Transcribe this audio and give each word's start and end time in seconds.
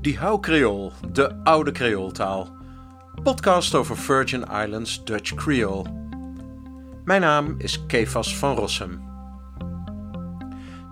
Die 0.00 0.18
Hou 0.18 0.40
Creole, 0.40 0.92
de 1.12 1.44
oude 1.44 1.72
Creooltaal. 1.72 2.56
Podcast 3.22 3.74
over 3.74 3.96
Virgin 3.96 4.42
Islands 4.42 5.04
Dutch 5.04 5.34
Creole. 5.34 5.84
Mijn 7.04 7.20
naam 7.20 7.54
is 7.58 7.86
Kefas 7.86 8.36
van 8.36 8.56
Rossum. 8.56 9.02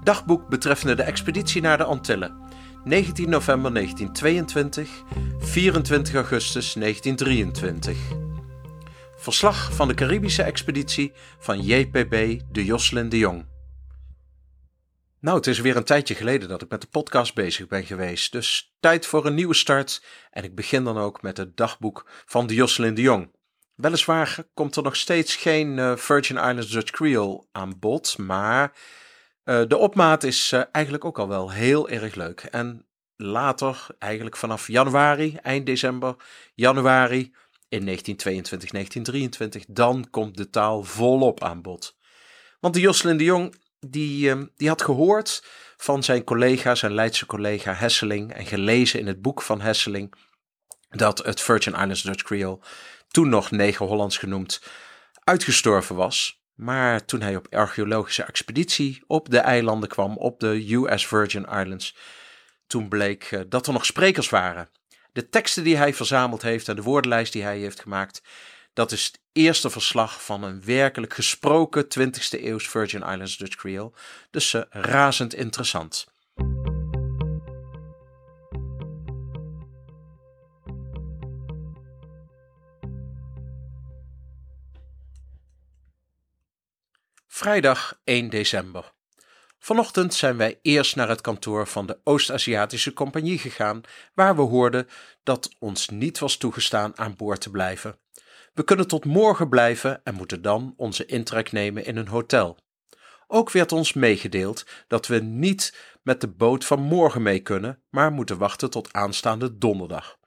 Dagboek 0.04 0.48
betreffende 0.48 0.94
de 0.94 1.02
expeditie 1.02 1.62
naar 1.62 1.76
de 1.76 1.84
Antillen. 1.84 2.36
19 2.84 3.30
november 3.30 3.72
1922, 3.72 4.90
24 5.38 6.14
augustus 6.14 6.72
1923. 6.72 7.98
Verslag 9.16 9.72
van 9.72 9.88
de 9.88 9.94
Caribische 9.94 10.42
expeditie 10.42 11.12
van 11.38 11.60
JPB 11.60 12.40
de 12.52 12.64
Jocelyn 12.64 13.08
de 13.08 13.18
Jong. 13.18 13.44
Nou, 15.26 15.38
het 15.38 15.46
is 15.46 15.60
weer 15.60 15.76
een 15.76 15.84
tijdje 15.84 16.14
geleden 16.14 16.48
dat 16.48 16.62
ik 16.62 16.70
met 16.70 16.80
de 16.80 16.86
podcast 16.86 17.34
bezig 17.34 17.66
ben 17.66 17.84
geweest, 17.84 18.32
dus 18.32 18.74
tijd 18.80 19.06
voor 19.06 19.26
een 19.26 19.34
nieuwe 19.34 19.54
start. 19.54 20.02
En 20.30 20.44
ik 20.44 20.54
begin 20.54 20.84
dan 20.84 20.98
ook 20.98 21.22
met 21.22 21.36
het 21.36 21.56
dagboek 21.56 22.06
van 22.26 22.46
de 22.46 22.54
Jocelyn 22.54 22.94
de 22.94 23.00
Jong. 23.00 23.30
Weliswaar 23.74 24.36
komt 24.54 24.76
er 24.76 24.82
nog 24.82 24.96
steeds 24.96 25.36
geen 25.36 25.78
uh, 25.78 25.96
Virgin 25.96 26.36
Islands 26.36 26.70
Dutch 26.70 26.90
Creole 26.90 27.46
aan 27.52 27.78
bod, 27.78 28.18
maar 28.18 28.72
uh, 29.44 29.62
de 29.68 29.76
opmaat 29.76 30.22
is 30.22 30.52
uh, 30.52 30.62
eigenlijk 30.72 31.04
ook 31.04 31.18
al 31.18 31.28
wel 31.28 31.50
heel 31.50 31.88
erg 31.88 32.14
leuk. 32.14 32.40
En 32.40 32.86
later, 33.16 33.86
eigenlijk 33.98 34.36
vanaf 34.36 34.68
januari, 34.68 35.36
eind 35.42 35.66
december, 35.66 36.16
januari 36.54 37.34
in 37.68 37.84
1922, 37.84 38.70
1923, 38.70 39.64
dan 39.68 40.10
komt 40.10 40.36
de 40.36 40.50
taal 40.50 40.82
volop 40.82 41.42
aan 41.42 41.62
bod. 41.62 41.96
Want 42.60 42.74
de 42.74 42.80
Jocelyn 42.80 43.16
de 43.16 43.24
Jong 43.24 43.64
die, 43.90 44.30
ehm, 44.30 44.46
die 44.56 44.68
had 44.68 44.82
gehoord 44.82 45.44
van 45.76 46.02
zijn 46.02 46.24
collega, 46.24 46.74
zijn 46.74 46.94
Leidse 46.94 47.26
collega 47.26 47.74
Hesseling, 47.74 48.32
en 48.32 48.46
gelezen 48.46 49.00
in 49.00 49.06
het 49.06 49.22
boek 49.22 49.42
van 49.42 49.60
Hesseling 49.60 50.14
dat 50.88 51.18
het 51.18 51.40
Virgin 51.40 51.72
Islands 51.72 52.02
Dutch 52.02 52.22
Creole, 52.22 52.58
toen 53.08 53.28
nog 53.28 53.50
Negen 53.50 53.86
Hollands 53.86 54.16
genoemd, 54.18 54.62
uitgestorven 55.24 55.96
was. 55.96 56.44
Maar 56.54 57.04
toen 57.04 57.20
hij 57.20 57.36
op 57.36 57.54
archeologische 57.54 58.22
expeditie 58.22 59.04
op 59.06 59.30
de 59.30 59.38
eilanden 59.38 59.88
kwam, 59.88 60.16
op 60.16 60.40
de 60.40 60.74
US 60.74 61.06
Virgin 61.06 61.44
Islands, 61.44 61.96
toen 62.66 62.88
bleek 62.88 63.24
eh, 63.24 63.40
dat 63.48 63.66
er 63.66 63.72
nog 63.72 63.86
sprekers 63.86 64.28
waren. 64.28 64.68
De 65.12 65.28
teksten 65.28 65.64
die 65.64 65.76
hij 65.76 65.94
verzameld 65.94 66.42
heeft 66.42 66.68
en 66.68 66.76
de 66.76 66.82
woordenlijst 66.82 67.32
die 67.32 67.42
hij 67.42 67.58
heeft 67.58 67.80
gemaakt, 67.80 68.22
dat 68.76 68.92
is 68.92 69.04
het 69.04 69.20
eerste 69.32 69.70
verslag 69.70 70.24
van 70.24 70.42
een 70.42 70.64
werkelijk 70.64 71.14
gesproken 71.14 71.84
20e 71.84 72.42
eeuws 72.42 72.68
Virgin 72.68 73.00
Islands 73.00 73.36
Dutch 73.36 73.56
Creole. 73.56 73.92
Dus 74.30 74.52
uh, 74.52 74.62
razend 74.70 75.34
interessant. 75.34 76.06
Vrijdag 87.26 88.00
1 88.04 88.30
december. 88.30 88.92
Vanochtend 89.58 90.14
zijn 90.14 90.36
wij 90.36 90.58
eerst 90.62 90.96
naar 90.96 91.08
het 91.08 91.20
kantoor 91.20 91.66
van 91.66 91.86
de 91.86 91.98
Oost-Aziatische 92.04 92.92
Compagnie 92.92 93.38
gegaan, 93.38 93.80
waar 94.14 94.36
we 94.36 94.42
hoorden 94.42 94.88
dat 95.22 95.50
ons 95.58 95.88
niet 95.88 96.18
was 96.18 96.36
toegestaan 96.36 96.98
aan 96.98 97.16
boord 97.16 97.40
te 97.40 97.50
blijven. 97.50 97.98
We 98.56 98.64
kunnen 98.64 98.88
tot 98.88 99.04
morgen 99.04 99.48
blijven 99.48 100.00
en 100.04 100.14
moeten 100.14 100.42
dan 100.42 100.74
onze 100.76 101.06
intrek 101.06 101.52
nemen 101.52 101.84
in 101.84 101.96
een 101.96 102.08
hotel. 102.08 102.58
Ook 103.26 103.50
werd 103.50 103.72
ons 103.72 103.92
meegedeeld 103.92 104.66
dat 104.88 105.06
we 105.06 105.18
niet 105.18 105.76
met 106.02 106.20
de 106.20 106.28
boot 106.28 106.64
van 106.64 106.80
morgen 106.80 107.22
mee 107.22 107.40
kunnen, 107.40 107.82
maar 107.90 108.12
moeten 108.12 108.38
wachten 108.38 108.70
tot 108.70 108.92
aanstaande 108.92 109.58
donderdag. 109.58 110.18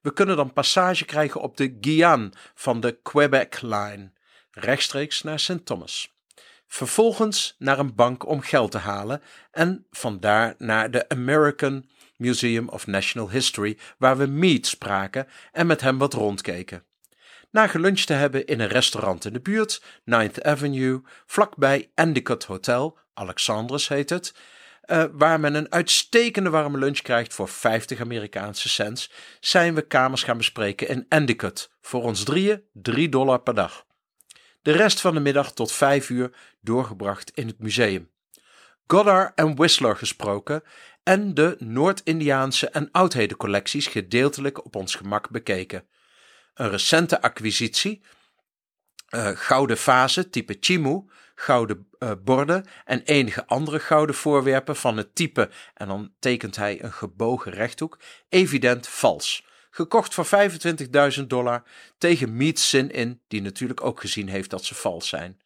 We 0.00 0.12
kunnen 0.12 0.36
dan 0.36 0.52
passage 0.52 1.04
krijgen 1.04 1.40
op 1.40 1.56
de 1.56 1.76
Guyane 1.80 2.32
van 2.54 2.80
de 2.80 2.98
Quebec 3.02 3.62
Line, 3.62 4.12
rechtstreeks 4.50 5.22
naar 5.22 5.38
St. 5.38 5.64
Thomas. 5.64 6.14
Vervolgens 6.66 7.54
naar 7.58 7.78
een 7.78 7.94
bank 7.94 8.26
om 8.26 8.40
geld 8.40 8.70
te 8.70 8.78
halen 8.78 9.22
en 9.50 9.86
vandaar 9.90 10.54
naar 10.58 10.90
de 10.90 11.08
American 11.08 11.88
Museum 12.16 12.68
of 12.68 12.86
National 12.86 13.30
History, 13.30 13.78
waar 13.98 14.16
we 14.16 14.26
Mead 14.26 14.66
spraken 14.66 15.26
en 15.52 15.66
met 15.66 15.80
hem 15.80 15.98
wat 15.98 16.12
rondkeken. 16.12 16.84
Na 17.50 17.66
geluncht 17.66 18.06
te 18.06 18.12
hebben 18.12 18.46
in 18.46 18.60
een 18.60 18.68
restaurant 18.68 19.24
in 19.24 19.32
de 19.32 19.40
buurt, 19.40 19.82
9th 20.00 20.42
Avenue, 20.42 21.02
vlakbij 21.26 21.90
Endicott 21.94 22.44
Hotel, 22.44 22.98
Alexandrus 23.14 23.88
heet 23.88 24.10
het, 24.10 24.34
uh, 24.86 25.04
waar 25.12 25.40
men 25.40 25.54
een 25.54 25.72
uitstekende 25.72 26.50
warme 26.50 26.78
lunch 26.78 26.98
krijgt 26.98 27.34
voor 27.34 27.48
50 27.48 28.00
Amerikaanse 28.00 28.68
cents, 28.68 29.10
zijn 29.40 29.74
we 29.74 29.82
kamers 29.82 30.22
gaan 30.22 30.36
bespreken 30.36 30.88
in 30.88 31.06
Endicott. 31.08 31.70
Voor 31.80 32.02
ons 32.02 32.22
drieën 32.24 32.62
3 32.72 33.08
dollar 33.08 33.40
per 33.40 33.54
dag. 33.54 33.84
De 34.62 34.72
rest 34.72 35.00
van 35.00 35.14
de 35.14 35.20
middag 35.20 35.52
tot 35.52 35.72
5 35.72 36.10
uur 36.10 36.30
doorgebracht 36.60 37.30
in 37.34 37.46
het 37.46 37.58
museum. 37.58 38.10
Goddard 38.86 39.32
en 39.34 39.56
Whistler 39.56 39.96
gesproken 39.96 40.62
en 41.02 41.34
de 41.34 41.56
Noord-Indiaanse 41.58 42.68
en 42.68 42.88
oudhedencollecties 42.90 43.86
gedeeltelijk 43.86 44.64
op 44.64 44.76
ons 44.76 44.94
gemak 44.94 45.30
bekeken 45.30 45.86
een 46.56 46.70
recente 46.70 47.22
acquisitie. 47.22 48.02
Uh, 49.10 49.28
gouden 49.34 49.78
vazen 49.78 50.30
type 50.30 50.56
Chimu, 50.60 51.04
gouden 51.34 51.88
uh, 51.98 52.10
borden 52.24 52.66
en 52.84 53.02
enige 53.02 53.46
andere 53.46 53.80
gouden 53.80 54.14
voorwerpen 54.14 54.76
van 54.76 54.96
het 54.96 55.14
type, 55.14 55.50
en 55.74 55.88
dan 55.88 56.12
tekent 56.18 56.56
hij 56.56 56.82
een 56.82 56.92
gebogen 56.92 57.52
rechthoek, 57.52 57.98
evident 58.28 58.88
vals. 58.88 59.46
Gekocht 59.70 60.14
voor 60.14 60.26
25.000 61.18 61.26
dollar 61.26 61.62
tegen 61.98 62.36
Meets 62.36 62.68
Sin 62.68 62.90
in, 62.90 63.22
die 63.28 63.42
natuurlijk 63.42 63.84
ook 63.84 64.00
gezien 64.00 64.28
heeft 64.28 64.50
dat 64.50 64.64
ze 64.64 64.74
vals 64.74 65.08
zijn. 65.08 65.40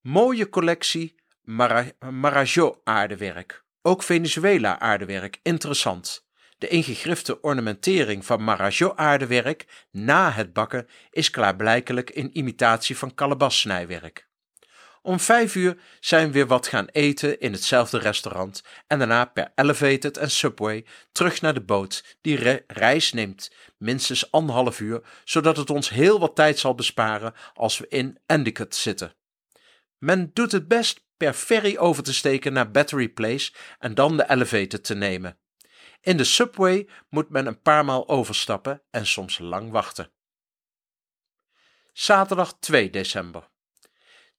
Mooie 0.00 0.48
collectie 0.48 1.14
Mara 1.42 1.90
Marajo 2.10 2.80
aardewerk. 2.84 3.64
Ook 3.82 4.02
Venezuela 4.02 4.78
aardewerk, 4.78 5.40
interessant. 5.42 6.25
De 6.58 6.68
ingegrifte 6.68 7.40
ornamentering 7.40 8.24
van 8.24 8.44
Marajo-aardewerk 8.44 9.86
na 9.90 10.30
het 10.30 10.52
bakken 10.52 10.86
is 11.10 11.30
klaarblijkelijk 11.30 12.10
in 12.10 12.38
imitatie 12.38 12.96
van 12.96 13.14
kalabassnijwerk. 13.14 14.28
Om 15.02 15.20
vijf 15.20 15.54
uur 15.54 15.76
zijn 16.00 16.26
we 16.26 16.32
weer 16.32 16.46
wat 16.46 16.66
gaan 16.66 16.86
eten 16.86 17.40
in 17.40 17.52
hetzelfde 17.52 17.98
restaurant 17.98 18.62
en 18.86 18.98
daarna 18.98 19.24
per 19.24 19.52
elevated 19.54 20.16
en 20.16 20.30
subway 20.30 20.84
terug 21.12 21.40
naar 21.40 21.54
de 21.54 21.64
boot. 21.64 22.16
Die 22.20 22.62
reis 22.66 23.12
neemt 23.12 23.50
minstens 23.78 24.30
anderhalf 24.30 24.80
uur, 24.80 25.02
zodat 25.24 25.56
het 25.56 25.70
ons 25.70 25.90
heel 25.90 26.18
wat 26.18 26.34
tijd 26.34 26.58
zal 26.58 26.74
besparen 26.74 27.34
als 27.54 27.78
we 27.78 27.88
in 27.88 28.18
Endicott 28.26 28.74
zitten. 28.74 29.14
Men 29.98 30.30
doet 30.32 30.52
het 30.52 30.68
best 30.68 31.04
per 31.16 31.32
ferry 31.32 31.76
over 31.76 32.02
te 32.02 32.14
steken 32.14 32.52
naar 32.52 32.70
Battery 32.70 33.08
Place 33.08 33.52
en 33.78 33.94
dan 33.94 34.16
de 34.16 34.30
elevated 34.30 34.84
te 34.84 34.94
nemen. 34.94 35.38
In 36.06 36.16
de 36.16 36.24
subway 36.24 36.88
moet 37.08 37.30
men 37.30 37.46
een 37.46 37.62
paar 37.62 37.84
maal 37.84 38.08
overstappen 38.08 38.82
en 38.90 39.06
soms 39.06 39.38
lang 39.38 39.70
wachten. 39.70 40.10
Zaterdag 41.92 42.56
2 42.58 42.90
december. 42.90 43.48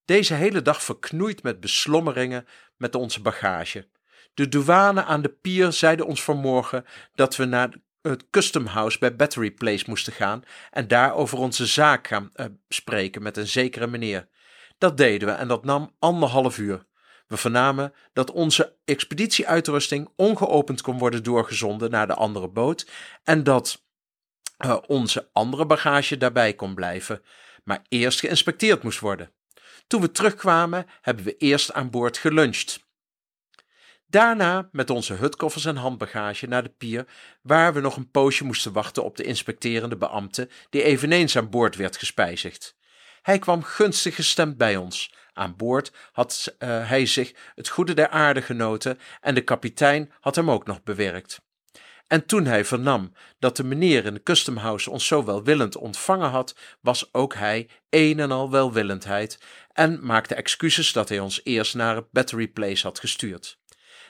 Deze 0.06 0.33
hele 0.33 0.61
dag 0.61 0.83
verknoeid 0.83 1.44
met 1.44 1.59
beslommeringen 1.59 2.47
met 2.77 2.95
onze 2.95 3.22
bagage. 3.22 3.88
De 4.33 4.47
douane 4.47 5.03
aan 5.03 5.22
de 5.22 5.29
pier 5.29 5.72
zeide 5.72 6.06
ons 6.06 6.23
vanmorgen 6.23 6.85
dat 7.16 7.35
we 7.35 7.45
naar 7.45 7.75
het 8.01 8.29
Custom 8.29 8.66
House 8.66 9.00
bij 9.00 9.16
Battery 9.16 9.51
Place 9.51 9.85
moesten 9.88 10.13
gaan 10.13 10.44
en 10.72 10.88
daar 10.88 11.13
over 11.13 11.38
onze 11.38 11.65
zaak 11.65 12.07
gaan 12.07 12.31
uh, 12.36 12.45
spreken 12.69 13.24
met 13.24 13.38
een 13.38 13.47
zekere 13.47 13.88
meneer. 13.88 14.27
Dat 14.77 14.97
deden 14.97 15.27
we 15.27 15.33
en 15.33 15.47
dat 15.47 15.65
nam 15.65 15.95
anderhalf 16.00 16.57
uur. 16.57 16.86
We 17.27 17.38
vernamen 17.38 17.94
dat 18.13 18.31
onze 18.31 18.75
expeditieuitrusting 18.85 20.09
ongeopend 20.15 20.81
kon 20.81 20.97
worden 20.97 21.24
doorgezonden 21.24 21.91
naar 21.91 22.07
de 22.07 22.13
andere 22.13 22.47
boot 22.47 22.88
en 23.24 23.44
dat 23.44 23.85
uh, 24.65 24.77
onze 24.88 25.29
andere 25.33 25.65
bagage 25.65 26.18
daarbij 26.18 26.53
kon 26.53 26.75
blijven, 26.75 27.21
maar 27.63 27.81
eerst 27.89 28.19
geïnspecteerd 28.19 28.83
moest 28.83 29.00
worden. 29.00 29.31
Toen 29.88 30.01
we 30.01 30.12
terugkwamen, 30.12 30.85
hebben 31.01 31.25
we 31.25 31.38
eerst 31.38 31.74
aan 31.74 31.89
boord 31.89 32.18
geluncht. 32.18 32.85
Daarna 34.09 34.69
met 34.71 34.89
onze 34.89 35.13
hutkoffers 35.13 35.65
en 35.65 35.75
handbagage 35.75 36.47
naar 36.47 36.63
de 36.63 36.74
pier, 36.77 37.06
waar 37.41 37.74
we 37.74 37.79
nog 37.79 37.95
een 37.95 38.12
poosje 38.12 38.44
moesten 38.44 38.74
wachten 38.74 39.03
op 39.03 39.18
de 39.18 39.24
inspecterende 39.24 39.97
beambte, 39.97 40.50
die 40.69 40.83
eveneens 40.83 41.38
aan 41.38 41.50
boord 41.50 41.75
werd 41.75 41.97
gespijzigd. 41.97 42.75
Hij 43.21 43.39
kwam 43.39 43.63
gunstig 43.63 44.15
gestemd 44.15 44.57
bij 44.57 44.75
ons, 44.77 45.13
aan 45.38 45.56
boord 45.56 45.92
had 46.12 46.56
uh, 46.60 46.89
hij 46.89 47.06
zich 47.06 47.34
het 47.56 47.69
goede 47.69 47.94
der 47.94 48.10
aarde 48.10 48.42
genoten 48.42 49.00
en 49.22 49.36
de 49.36 49.44
kapitein 49.44 50.12
had 50.19 50.36
hem 50.36 50.51
ook 50.51 50.66
nog 50.66 50.84
bewerkt. 50.84 51.42
En 52.07 52.25
toen 52.25 52.45
hij 52.45 52.66
vernam 52.66 53.13
dat 53.39 53.57
de 53.57 53.63
meneer 53.63 54.06
in 54.06 54.13
de 54.13 54.24
custom 54.24 54.57
house 54.57 54.89
ons 54.89 55.07
zo 55.07 55.24
welwillend 55.24 55.78
ontvangen 55.78 56.30
had, 56.30 56.56
was 56.81 57.13
ook 57.13 57.34
hij 57.34 57.69
een 57.89 58.19
en 58.19 58.31
al 58.31 58.51
welwillendheid 58.51 59.39
en 59.74 60.06
maakte 60.06 60.36
excuses 60.36 60.94
dat 60.94 61.10
hij 61.10 61.19
ons 61.19 61.42
eerst 61.44 61.75
naar 61.75 62.04
Battery 62.12 62.48
Place 62.48 62.88
had 62.88 63.00
gestuurd. 63.00 63.60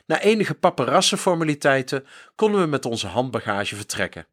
Na 0.06 0.20
enige 0.20 0.54
paparassenformaliteiten 0.54 2.06
konden 2.36 2.62
we 2.62 2.68
met 2.68 2.86
onze 2.86 3.08
handbagage 3.08 3.76
vertrekken. 3.76 4.28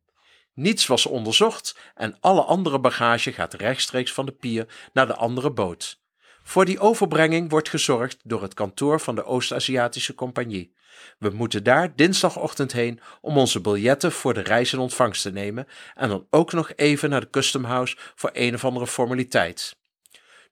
Niets 0.54 0.86
was 0.86 1.06
onderzocht 1.06 1.76
en 1.94 2.16
alle 2.20 2.42
andere 2.42 2.78
bagage 2.78 3.32
gaat 3.32 3.54
rechtstreeks 3.54 4.12
van 4.12 4.26
de 4.26 4.32
pier 4.32 4.66
naar 4.92 5.06
de 5.06 5.16
andere 5.16 5.50
boot. 5.50 6.02
Voor 6.46 6.64
die 6.64 6.78
overbrenging 6.78 7.50
wordt 7.50 7.68
gezorgd 7.68 8.16
door 8.24 8.42
het 8.42 8.54
kantoor 8.54 9.00
van 9.00 9.14
de 9.14 9.24
Oost-Aziatische 9.24 10.14
Compagnie. 10.14 10.74
We 11.18 11.30
moeten 11.30 11.64
daar 11.64 11.96
dinsdagochtend 11.96 12.72
heen 12.72 13.00
om 13.20 13.38
onze 13.38 13.60
biljetten 13.60 14.12
voor 14.12 14.34
de 14.34 14.40
reis 14.40 14.72
in 14.72 14.78
ontvangst 14.78 15.22
te 15.22 15.32
nemen 15.32 15.66
en 15.94 16.08
dan 16.08 16.26
ook 16.30 16.52
nog 16.52 16.72
even 16.76 17.10
naar 17.10 17.20
de 17.20 17.30
Custom 17.30 17.64
House 17.64 17.96
voor 18.14 18.30
een 18.32 18.54
of 18.54 18.64
andere 18.64 18.86
formaliteit. 18.86 19.76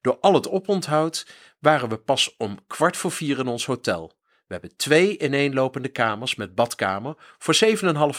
Door 0.01 0.19
al 0.21 0.35
het 0.35 0.49
oponthoud 0.49 1.27
waren 1.59 1.89
we 1.89 1.97
pas 1.97 2.37
om 2.37 2.59
kwart 2.67 2.97
voor 2.97 3.13
vier 3.13 3.39
in 3.39 3.47
ons 3.47 3.67
hotel. 3.67 4.13
We 4.47 4.59
hebben 4.59 4.77
twee 4.77 5.19
ineenlopende 5.19 5.89
kamers 5.89 6.35
met 6.35 6.55
badkamer 6.55 7.15
voor 7.39 7.59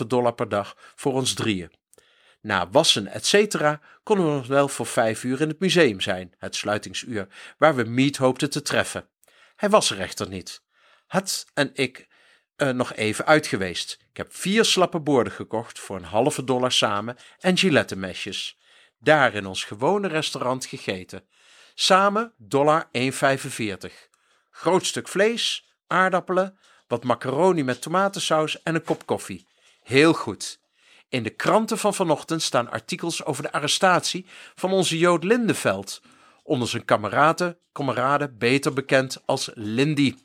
7,5 0.01 0.07
dollar 0.07 0.33
per 0.33 0.49
dag 0.49 0.75
voor 0.95 1.13
ons 1.13 1.33
drieën. 1.33 1.71
Na 2.43 2.69
wassen, 2.69 3.07
etc. 3.07 3.55
konden 4.03 4.25
we 4.25 4.31
nog 4.31 4.47
wel 4.47 4.67
voor 4.67 4.85
vijf 4.85 5.23
uur 5.23 5.41
in 5.41 5.47
het 5.47 5.59
museum 5.59 6.01
zijn, 6.01 6.33
het 6.37 6.55
sluitingsuur, 6.55 7.27
waar 7.57 7.75
we 7.75 7.83
Mead 7.83 8.15
hoopten 8.15 8.49
te 8.49 8.61
treffen. 8.61 9.07
Hij 9.55 9.69
was 9.69 9.89
er 9.89 9.99
echter 9.99 10.29
niet. 10.29 10.63
Had 11.07 11.45
en 11.53 11.69
ik 11.73 12.07
uh, 12.57 12.69
nog 12.69 12.93
even 12.93 13.25
uit 13.25 13.47
geweest. 13.47 13.97
Ik 14.09 14.17
heb 14.17 14.35
vier 14.35 14.65
slappe 14.65 14.99
borden 14.99 15.33
gekocht 15.33 15.79
voor 15.79 15.95
een 15.95 16.03
halve 16.03 16.43
dollar 16.43 16.71
samen 16.71 17.17
en 17.39 17.57
gilettenmesjes. 17.57 18.57
Daar 18.99 19.33
in 19.33 19.45
ons 19.45 19.63
gewone 19.63 20.07
restaurant 20.07 20.65
gegeten. 20.65 21.27
Samen 21.73 22.33
dollar 22.37 22.89
1,45. 23.11 24.09
Groot 24.49 24.85
stuk 24.85 25.07
vlees, 25.07 25.73
aardappelen, 25.87 26.57
wat 26.87 27.03
macaroni 27.03 27.63
met 27.63 27.81
tomatensaus 27.81 28.63
en 28.63 28.75
een 28.75 28.83
kop 28.83 29.05
koffie. 29.05 29.47
Heel 29.83 30.13
goed. 30.13 30.61
In 31.13 31.23
de 31.23 31.29
kranten 31.29 31.77
van 31.77 31.93
vanochtend 31.93 32.41
staan 32.41 32.71
artikels 32.71 33.25
over 33.25 33.43
de 33.43 33.51
arrestatie 33.51 34.25
van 34.55 34.71
onze 34.71 34.97
Jood 34.97 35.23
Lindeveld, 35.23 36.01
onder 36.43 36.67
zijn 36.67 36.85
kameraden, 36.85 37.57
kameraden 37.71 38.37
beter 38.37 38.73
bekend 38.73 39.21
als 39.25 39.49
Lindy. 39.53 40.15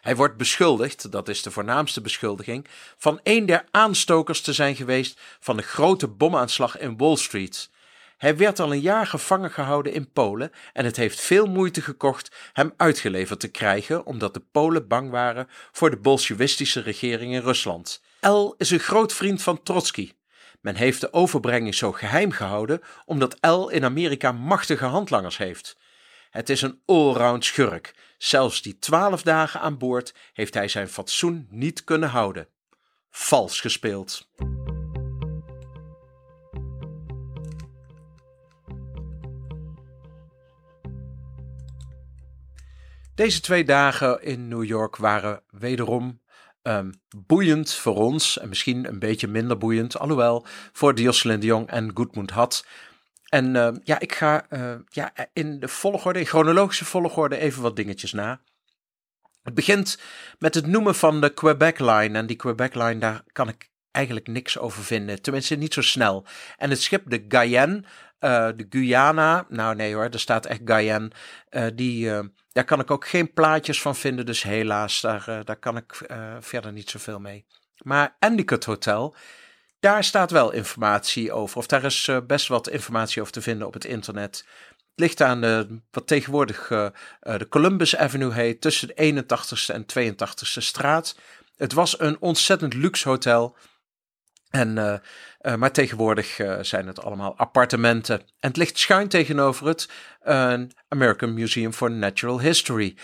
Hij 0.00 0.16
wordt 0.16 0.36
beschuldigd, 0.36 1.12
dat 1.12 1.28
is 1.28 1.42
de 1.42 1.50
voornaamste 1.50 2.00
beschuldiging, 2.00 2.66
van 2.96 3.20
een 3.22 3.46
der 3.46 3.64
aanstokers 3.70 4.40
te 4.40 4.52
zijn 4.52 4.76
geweest 4.76 5.20
van 5.40 5.56
de 5.56 5.62
grote 5.62 6.08
bomaanslag 6.08 6.78
in 6.78 6.96
Wall 6.96 7.16
Street. 7.16 7.70
Hij 8.16 8.36
werd 8.36 8.60
al 8.60 8.72
een 8.72 8.80
jaar 8.80 9.06
gevangen 9.06 9.50
gehouden 9.50 9.92
in 9.92 10.12
Polen 10.12 10.52
en 10.72 10.84
het 10.84 10.96
heeft 10.96 11.20
veel 11.20 11.46
moeite 11.46 11.80
gekocht 11.80 12.36
hem 12.52 12.72
uitgeleverd 12.76 13.40
te 13.40 13.48
krijgen, 13.48 14.06
omdat 14.06 14.34
de 14.34 14.42
Polen 14.52 14.88
bang 14.88 15.10
waren 15.10 15.48
voor 15.72 15.90
de 15.90 15.98
bolsjewistische 15.98 16.80
regering 16.80 17.32
in 17.32 17.40
Rusland. 17.42 18.02
L 18.20 18.54
is 18.56 18.70
een 18.70 18.78
groot 18.78 19.12
vriend 19.12 19.42
van 19.42 19.62
Trotsky. 19.62 20.12
Men 20.60 20.74
heeft 20.74 21.00
de 21.00 21.12
overbrenging 21.12 21.74
zo 21.74 21.92
geheim 21.92 22.30
gehouden 22.30 22.80
omdat 23.04 23.36
L 23.40 23.68
in 23.68 23.84
Amerika 23.84 24.32
machtige 24.32 24.84
handlangers 24.84 25.36
heeft. 25.36 25.76
Het 26.30 26.48
is 26.48 26.62
een 26.62 26.80
allround 26.86 27.44
schurk. 27.44 27.94
Zelfs 28.18 28.62
die 28.62 28.78
twaalf 28.78 29.22
dagen 29.22 29.60
aan 29.60 29.78
boord 29.78 30.14
heeft 30.32 30.54
hij 30.54 30.68
zijn 30.68 30.88
fatsoen 30.88 31.46
niet 31.50 31.84
kunnen 31.84 32.08
houden. 32.08 32.48
Vals 33.10 33.60
gespeeld. 33.60 34.28
Deze 43.14 43.40
twee 43.40 43.64
dagen 43.64 44.22
in 44.22 44.48
New 44.48 44.64
York 44.64 44.96
waren 44.96 45.42
wederom 45.50 46.20
um, 46.66 46.90
boeiend 47.26 47.72
voor 47.72 47.96
ons 47.96 48.38
en 48.38 48.48
misschien 48.48 48.88
een 48.88 48.98
beetje 48.98 49.28
minder 49.28 49.58
boeiend, 49.58 49.98
alhoewel 49.98 50.46
voor 50.72 51.00
Jocelyn 51.00 51.40
de 51.40 51.46
Jong 51.46 51.68
en 51.68 51.90
Goodmund 51.94 52.30
had. 52.30 52.66
En 53.26 53.54
uh, 53.54 53.68
ja, 53.84 53.98
ik 53.98 54.14
ga 54.14 54.46
uh, 54.50 54.74
ja, 54.88 55.12
in 55.32 55.60
de 55.60 55.68
volgorde, 55.68 56.18
in 56.18 56.26
chronologische 56.26 56.84
volgorde, 56.84 57.36
even 57.36 57.62
wat 57.62 57.76
dingetjes 57.76 58.12
na. 58.12 58.40
Het 59.42 59.54
begint 59.54 59.98
met 60.38 60.54
het 60.54 60.66
noemen 60.66 60.94
van 60.94 61.20
de 61.20 61.34
Quebec 61.34 61.78
Line. 61.78 62.18
En 62.18 62.26
die 62.26 62.36
Quebec 62.36 62.74
Line, 62.74 62.98
daar 62.98 63.22
kan 63.32 63.48
ik 63.48 63.70
eigenlijk 63.90 64.26
niks 64.26 64.58
over 64.58 64.82
vinden. 64.82 65.22
Tenminste, 65.22 65.54
niet 65.54 65.74
zo 65.74 65.82
snel. 65.82 66.26
En 66.56 66.70
het 66.70 66.82
schip, 66.82 67.10
de 67.10 67.24
Guyane, 67.28 67.84
uh, 68.20 68.48
de 68.56 68.66
Guyana. 68.70 69.46
Nou, 69.48 69.74
nee 69.74 69.94
hoor, 69.94 70.04
er 70.04 70.20
staat 70.20 70.46
echt 70.46 70.60
Guyane. 70.64 71.10
die 71.74 72.10
daar 72.56 72.64
kan 72.64 72.80
ik 72.80 72.90
ook 72.90 73.06
geen 73.06 73.32
plaatjes 73.32 73.80
van 73.80 73.96
vinden, 73.96 74.26
dus 74.26 74.42
helaas, 74.42 75.00
daar, 75.00 75.24
uh, 75.28 75.38
daar 75.44 75.56
kan 75.56 75.76
ik 75.76 76.00
uh, 76.10 76.36
verder 76.40 76.72
niet 76.72 76.90
zoveel 76.90 77.20
mee. 77.20 77.46
Maar 77.82 78.16
Endicott 78.18 78.64
Hotel, 78.64 79.14
daar 79.80 80.04
staat 80.04 80.30
wel 80.30 80.52
informatie 80.52 81.32
over, 81.32 81.58
of 81.58 81.66
daar 81.66 81.84
is 81.84 82.06
uh, 82.06 82.18
best 82.26 82.48
wat 82.48 82.68
informatie 82.68 83.20
over 83.20 83.32
te 83.32 83.42
vinden 83.42 83.66
op 83.66 83.72
het 83.72 83.84
internet. 83.84 84.36
Het 84.68 84.84
ligt 84.94 85.20
aan 85.20 85.40
de, 85.40 85.80
wat 85.90 86.06
tegenwoordig 86.06 86.68
de 87.20 87.46
Columbus 87.48 87.96
Avenue 87.96 88.32
heet, 88.32 88.60
tussen 88.60 88.88
de 88.88 89.24
81ste 89.24 89.74
en 89.74 89.86
82ste 89.98 90.62
straat. 90.62 91.18
Het 91.56 91.72
was 91.72 92.00
een 92.00 92.20
ontzettend 92.20 92.74
luxe 92.74 93.08
hotel. 93.08 93.56
En, 94.50 94.76
uh, 94.76 94.94
uh, 95.40 95.54
maar 95.54 95.72
tegenwoordig 95.72 96.38
uh, 96.38 96.58
zijn 96.60 96.86
het 96.86 97.02
allemaal 97.02 97.36
appartementen. 97.36 98.20
En 98.20 98.48
het 98.48 98.56
ligt 98.56 98.78
schuin 98.78 99.08
tegenover 99.08 99.66
het 99.66 99.88
American 100.88 101.34
Museum 101.34 101.72
for 101.72 101.90
Natural 101.90 102.40
History. 102.40 102.96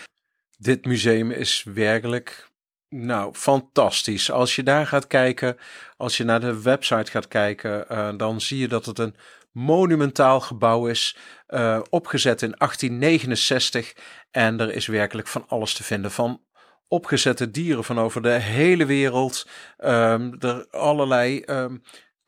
Dit 0.57 0.85
museum 0.85 1.31
is 1.31 1.63
werkelijk, 1.73 2.49
nou, 2.89 3.33
fantastisch. 3.33 4.31
Als 4.31 4.55
je 4.55 4.63
daar 4.63 4.87
gaat 4.87 5.07
kijken, 5.07 5.57
als 5.97 6.17
je 6.17 6.23
naar 6.23 6.39
de 6.39 6.61
website 6.61 7.11
gaat 7.11 7.27
kijken, 7.27 8.17
dan 8.17 8.41
zie 8.41 8.57
je 8.57 8.67
dat 8.67 8.85
het 8.85 8.99
een 8.99 9.15
monumentaal 9.51 10.39
gebouw 10.39 10.87
is, 10.87 11.17
opgezet 11.89 12.41
in 12.41 12.55
1869. 12.57 13.93
En 14.31 14.59
er 14.59 14.73
is 14.73 14.87
werkelijk 14.87 15.27
van 15.27 15.45
alles 15.47 15.73
te 15.73 15.83
vinden. 15.83 16.11
Van 16.11 16.41
opgezette 16.87 17.51
dieren 17.51 17.83
van 17.83 17.99
over 17.99 18.21
de 18.21 18.29
hele 18.29 18.85
wereld. 18.85 19.47
Um, 19.77 20.35
er 20.39 20.67
allerlei 20.69 21.43
um, 21.45 21.81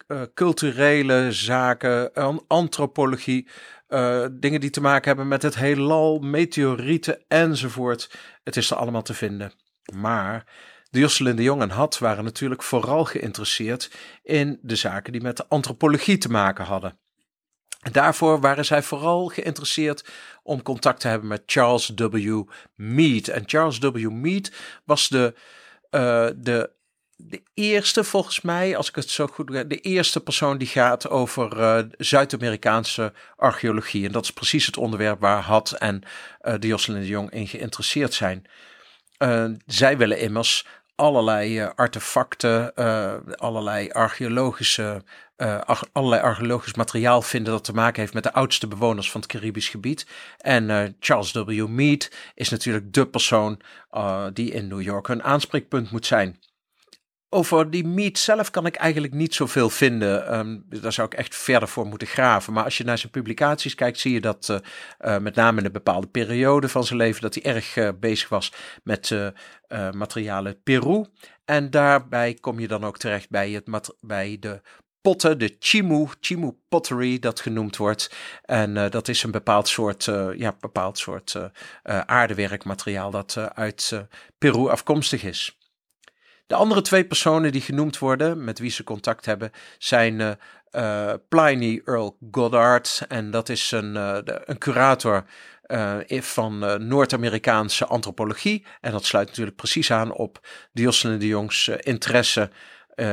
uh, 0.07 0.22
culturele 0.34 1.31
zaken, 1.31 2.12
antropologie, 2.48 3.48
uh, 3.90 4.26
dingen 4.31 4.59
die 4.59 4.69
te 4.69 4.81
maken 4.81 5.07
hebben 5.07 5.28
met 5.28 5.42
het 5.42 5.56
heelal, 5.56 6.19
meteorieten 6.19 7.24
enzovoort. 7.28 8.12
Het 8.44 8.57
is 8.57 8.71
er 8.71 8.78
allemaal 8.78 9.02
te 9.02 9.14
vinden. 9.14 9.54
Maar 9.94 10.45
de 10.90 11.00
Jocelyn 11.00 11.35
de 11.35 11.44
Jong 11.44 11.62
en 11.62 11.69
Had 11.69 11.97
waren 11.97 12.24
natuurlijk 12.24 12.64
vooral 12.64 13.06
geïnteresseerd 13.06 13.92
in 14.24 14.59
de 14.62 14.76
zaken 14.76 15.12
die 15.12 15.21
met 15.21 15.38
de 15.38 15.45
antropologie 15.47 16.18
te 16.18 16.30
maken 16.30 16.66
hadden. 16.66 17.00
Daarvoor 17.92 18.39
waren 18.39 18.65
zij 18.65 18.83
vooral 18.83 19.27
geïnteresseerd 19.27 20.06
om 20.44 20.61
contact 20.61 20.99
te 20.99 21.07
hebben 21.07 21.27
met 21.27 21.44
Charles 21.45 21.92
W. 21.95 22.42
Mead. 22.75 23.27
En 23.27 23.44
Charles 23.45 23.77
W. 23.77 24.09
Mead 24.09 24.51
was 24.83 25.07
de, 25.07 25.33
uh, 25.92 26.27
de, 26.35 26.69
de 27.15 27.44
eerste, 27.54 28.04
volgens 28.04 28.42
mij, 28.42 28.77
als 28.77 28.89
ik 28.89 28.95
het 28.95 29.09
zo 29.09 29.27
goed 29.27 29.69
de 29.69 29.80
eerste 29.80 30.19
persoon 30.19 30.57
die 30.57 30.68
gaat 30.68 31.09
over 31.09 31.59
uh, 31.59 31.83
Zuid-Amerikaanse 31.97 33.13
archeologie. 33.35 34.06
En 34.06 34.11
dat 34.11 34.23
is 34.23 34.31
precies 34.31 34.65
het 34.65 34.77
onderwerp 34.77 35.19
waar 35.19 35.42
Had 35.42 35.71
en 35.71 36.01
uh, 36.42 36.54
de 36.59 36.68
de 36.85 37.07
Jong 37.07 37.31
in 37.31 37.47
geïnteresseerd 37.47 38.13
zijn. 38.13 38.45
zij 39.65 39.97
willen 39.97 40.19
immers 40.19 40.65
allerlei 40.95 41.61
artefacten, 41.75 42.73
allerlei 43.37 43.92
archeologische 43.92 45.04
uh, 45.37 45.61
allerlei 45.92 46.21
archeologisch 46.21 46.73
materiaal 46.73 47.21
vinden 47.21 47.54
dat 47.54 47.63
te 47.63 47.73
maken 47.73 48.01
heeft 48.01 48.13
met 48.13 48.23
de 48.23 48.33
oudste 48.33 48.68
bewoners 48.68 49.11
van 49.11 49.21
het 49.21 49.30
Caribisch 49.30 49.69
gebied. 49.69 50.07
En 50.37 50.69
uh, 50.69 50.83
Charles 50.99 51.31
W. 51.31 51.68
Mead 51.68 52.11
is 52.33 52.49
natuurlijk 52.49 52.94
de 52.94 53.07
persoon 53.07 53.61
uh, 53.92 54.25
die 54.33 54.51
in 54.51 54.68
New 54.68 54.81
York 54.81 55.07
een 55.07 55.23
aanspreekpunt 55.23 55.92
moet 55.92 56.06
zijn. 56.06 56.39
Over 57.30 57.69
die 57.69 57.87
Mead 57.87 58.18
zelf 58.18 58.49
kan 58.49 58.65
ik 58.65 58.75
eigenlijk 58.75 59.13
niet 59.13 59.35
zoveel 59.35 59.69
vinden. 59.69 60.37
Um, 60.37 60.65
daar 60.68 60.94
zou 60.94 61.07
ik 61.07 61.13
echt 61.13 61.35
verder 61.35 61.68
voor 61.68 61.85
moeten 61.85 62.07
graven. 62.07 62.54
Maar 62.54 62.63
als 62.63 62.77
je 62.77 62.83
naar 62.83 62.97
zijn 62.97 63.11
publicaties 63.11 63.75
kijkt, 63.75 63.99
zie 63.99 64.13
je 64.13 64.21
dat 64.21 64.61
met 65.19 65.35
name 65.35 65.59
in 65.59 65.65
een 65.65 65.71
bepaalde 65.71 66.07
periode 66.07 66.69
van 66.69 66.83
zijn 66.83 66.99
leven, 66.99 67.21
dat 67.21 67.35
hij 67.35 67.44
erg 67.44 67.99
bezig 67.99 68.30
was 68.30 68.54
met 68.83 69.15
materialen 69.92 70.61
Peru. 70.63 71.06
En 71.45 71.69
daarbij 71.69 72.33
kom 72.33 72.59
je 72.59 72.68
dan 72.68 72.83
ook 72.83 72.97
terecht 72.97 73.30
bij, 73.30 73.51
het 73.51 73.95
bij 74.01 74.37
de 74.39 74.61
potten, 75.06 75.38
de 75.38 75.56
chimu, 75.59 76.07
chimu 76.19 76.52
pottery 76.69 77.19
dat 77.19 77.40
genoemd 77.40 77.78
wordt. 77.78 78.16
En 78.42 78.76
uh, 78.76 78.90
dat 78.90 79.07
is 79.07 79.24
een 79.24 79.31
bepaald 79.31 79.68
soort, 79.68 80.06
uh, 80.06 80.28
ja, 80.35 80.56
bepaald 80.59 80.97
soort 80.97 81.33
uh, 81.33 82.00
aardewerkmateriaal 82.00 83.12
dat 83.12 83.38
uit 83.54 84.06
Peru 84.38 84.69
afkomstig 84.69 85.24
is. 85.24 85.59
De 86.47 86.56
andere 86.56 86.81
twee 86.81 87.06
personen 87.06 87.52
die 87.52 87.62
genoemd 87.62 87.97
worden, 87.97 88.44
met 88.44 88.59
wie 88.59 88.69
ze 88.69 88.83
contact 88.83 89.26
hebben, 89.26 89.52
zijn 89.78 90.38
Pliny 91.30 91.81
Earl 91.85 92.18
Goddard. 92.31 93.06
En 93.07 93.31
dat 93.31 93.50
is 93.50 93.71
een, 93.71 93.95
een 94.50 94.57
curator 94.57 95.26
van 96.09 96.88
Noord-Amerikaanse 96.88 97.85
antropologie. 97.85 98.66
En 98.81 98.92
dat 98.92 99.06
sluit 99.06 99.28
natuurlijk 99.28 99.57
precies 99.57 99.92
aan 99.92 100.12
op 100.12 100.47
Jocelyn 100.71 101.19
de 101.19 101.28
Jongs 101.28 101.68
interesse 101.68 102.50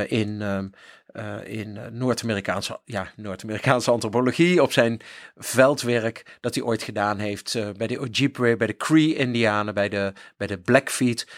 in 0.06 0.42
ehm, 0.42 0.68
uh, 1.12 1.34
in 1.44 1.76
eh, 1.76 1.86
Noord-Amerikaanse 1.90 2.80
ja, 2.84 3.12
Noord-Amerikaanse 3.16 3.90
antropologie, 3.90 4.62
op 4.62 4.72
zijn 4.72 5.00
veldwerk 5.36 6.38
dat 6.40 6.54
hij 6.54 6.64
ooit 6.64 6.82
gedaan 6.82 7.18
heeft 7.18 7.54
uh, 7.54 7.68
bij 7.76 7.86
de 7.86 8.00
Ojibwe, 8.00 8.56
bij 8.56 8.66
de 8.66 8.76
Cree-Indianen, 8.76 9.74
bij 9.74 9.88
de, 9.88 10.12
bij 10.36 10.46
de 10.46 10.58
Blackfeet, 10.58 11.28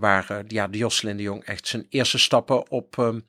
waar 0.00 0.42
ja, 0.48 0.68
de 0.68 0.78
Jocelyn 0.78 1.16
de 1.16 1.22
Jong 1.22 1.44
echt 1.44 1.66
zijn 1.66 1.86
eerste 1.88 2.18
stappen 2.18 2.70
op 2.70 2.96
um, 2.96 3.26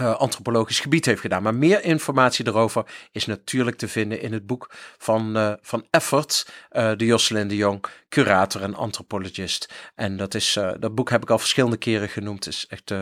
uh, 0.00 0.16
antropologisch 0.16 0.80
gebied 0.80 1.06
heeft 1.06 1.20
gedaan. 1.20 1.42
Maar 1.42 1.54
meer 1.54 1.84
informatie 1.84 2.44
daarover 2.44 2.84
is 3.12 3.26
natuurlijk 3.26 3.76
te 3.76 3.88
vinden 3.88 4.20
in 4.20 4.32
het 4.32 4.46
boek 4.46 4.74
van, 4.98 5.36
uh, 5.36 5.52
van 5.60 5.86
Effort, 5.90 6.48
uh, 6.72 6.92
de 6.96 7.04
Jocelyn 7.04 7.48
de 7.48 7.56
Jong, 7.56 7.84
curator 8.08 8.62
en 8.62 8.74
antropologist. 8.74 9.74
En 9.94 10.16
dat, 10.16 10.34
is, 10.34 10.52
dat 10.78 10.94
boek 10.94 11.10
heb 11.10 11.22
ik 11.22 11.30
al 11.30 11.38
verschillende 11.38 11.76
keren 11.76 12.08
genoemd. 12.08 12.44
Het 12.44 12.54
is 12.54 12.66
echt 12.66 12.92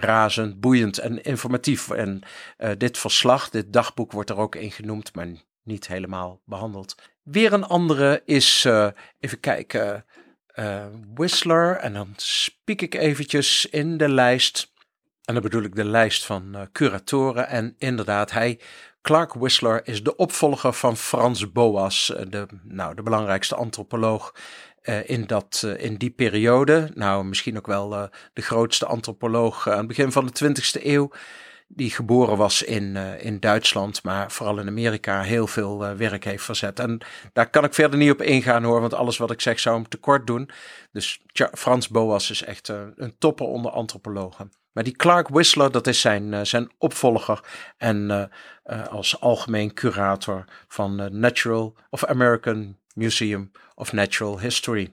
razend, 0.00 0.60
boeiend 0.60 0.98
en 0.98 1.22
informatief. 1.22 1.90
En 1.90 2.22
dit 2.78 2.98
verslag, 2.98 3.50
dit 3.50 3.72
dagboek 3.72 4.12
wordt 4.12 4.30
er 4.30 4.36
ook 4.36 4.54
in 4.54 4.70
genoemd, 4.70 5.14
maar 5.14 5.28
niet 5.62 5.86
helemaal 5.86 6.40
behandeld. 6.44 6.94
Weer 7.22 7.52
een 7.52 7.64
andere 7.64 8.22
is, 8.24 8.64
even 9.18 9.40
kijken, 9.40 10.04
Whistler. 11.14 11.76
En 11.76 11.92
dan 11.92 12.12
spiek 12.16 12.82
ik 12.82 12.94
eventjes 12.94 13.66
in 13.66 13.96
de 13.96 14.08
lijst. 14.08 14.69
En 15.30 15.36
dan 15.36 15.44
bedoel 15.44 15.62
ik 15.62 15.74
de 15.74 15.84
lijst 15.84 16.26
van 16.26 16.48
uh, 16.54 16.60
curatoren. 16.72 17.48
En 17.48 17.74
inderdaad, 17.78 18.30
hij, 18.30 18.58
Clark 19.02 19.34
Whistler, 19.34 19.86
is 19.86 20.02
de 20.02 20.16
opvolger 20.16 20.72
van 20.72 20.96
Frans 20.96 21.52
Boas, 21.52 22.14
eh, 22.14 22.26
de, 22.28 22.46
nou, 22.62 22.94
de 22.94 23.02
belangrijkste 23.02 23.54
antropoloog 23.54 24.34
uh, 24.82 25.08
in, 25.08 25.26
dat, 25.26 25.66
in 25.76 25.96
die 25.96 26.10
periode. 26.10 26.90
Nou, 26.94 27.24
misschien 27.24 27.56
ook 27.56 27.66
wel 27.66 28.10
de 28.32 28.42
grootste 28.42 28.86
antropoloog 28.86 29.68
aan 29.68 29.78
het 29.78 29.86
begin 29.86 30.12
van 30.12 30.26
de 30.26 30.54
20e 30.78 30.84
eeuw. 30.84 31.10
Die 31.68 31.90
geboren 31.90 32.36
was 32.36 32.62
in, 32.62 32.96
in 32.96 33.40
Duitsland, 33.40 34.02
maar 34.02 34.30
vooral 34.30 34.58
in 34.58 34.68
Amerika 34.68 35.22
heel 35.22 35.46
veel 35.46 35.78
werk 35.96 36.24
heeft 36.24 36.44
verzet. 36.44 36.78
En 36.80 37.00
daar 37.32 37.50
kan 37.50 37.64
ik 37.64 37.74
verder 37.74 37.98
niet 37.98 38.10
op 38.10 38.22
ingaan 38.22 38.62
hoor, 38.62 38.80
want 38.80 38.94
alles 38.94 39.18
wat 39.18 39.30
ik 39.30 39.40
zeg 39.40 39.60
zou 39.60 39.76
hem 39.76 39.88
tekort 39.88 40.26
doen. 40.26 40.50
Dus 40.92 41.20
tja, 41.32 41.50
Frans 41.52 41.88
Boas 41.88 42.30
is 42.30 42.44
echt 42.44 42.68
een 42.68 43.14
topper 43.18 43.46
onder 43.46 43.70
antropologen. 43.70 44.50
Maar 44.72 44.84
die 44.84 44.96
Clark 44.96 45.28
Whistler, 45.28 45.70
dat 45.70 45.86
is 45.86 46.00
zijn, 46.00 46.32
uh, 46.32 46.40
zijn 46.42 46.70
opvolger. 46.78 47.40
En 47.76 47.96
uh, 48.10 48.24
uh, 48.66 48.86
als 48.86 49.20
algemeen 49.20 49.74
curator 49.74 50.44
van 50.68 51.18
Natural 51.20 51.76
of 51.90 52.04
American 52.04 52.78
Museum 52.94 53.50
of 53.74 53.92
Natural 53.92 54.40
History. 54.40 54.92